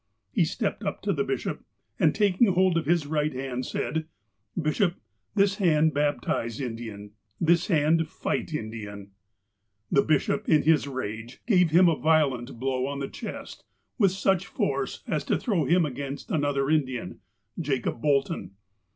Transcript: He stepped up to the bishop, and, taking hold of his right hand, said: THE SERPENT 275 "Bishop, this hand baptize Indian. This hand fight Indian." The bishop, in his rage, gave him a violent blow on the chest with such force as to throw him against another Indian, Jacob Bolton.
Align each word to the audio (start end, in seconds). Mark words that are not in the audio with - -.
He 0.33 0.45
stepped 0.45 0.83
up 0.83 1.03
to 1.03 1.13
the 1.13 1.23
bishop, 1.23 1.63
and, 1.99 2.15
taking 2.15 2.47
hold 2.53 2.75
of 2.75 2.87
his 2.87 3.05
right 3.05 3.31
hand, 3.31 3.67
said: 3.67 4.07
THE 4.57 4.73
SERPENT 4.73 4.99
275 5.35 5.35
"Bishop, 5.35 5.35
this 5.35 5.55
hand 5.57 5.93
baptize 5.93 6.59
Indian. 6.59 7.11
This 7.39 7.67
hand 7.67 8.07
fight 8.09 8.51
Indian." 8.51 9.11
The 9.91 10.01
bishop, 10.01 10.49
in 10.49 10.63
his 10.63 10.87
rage, 10.87 11.43
gave 11.45 11.69
him 11.69 11.87
a 11.87 11.95
violent 11.95 12.59
blow 12.59 12.87
on 12.87 12.97
the 12.97 13.07
chest 13.09 13.63
with 13.99 14.09
such 14.09 14.47
force 14.47 15.03
as 15.05 15.23
to 15.25 15.37
throw 15.37 15.65
him 15.65 15.85
against 15.85 16.31
another 16.31 16.67
Indian, 16.71 17.19
Jacob 17.59 18.01
Bolton. 18.01 18.55